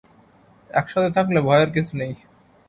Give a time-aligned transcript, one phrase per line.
[0.69, 2.13] একসাথে থাকলে ভয়ের কিছু নেই।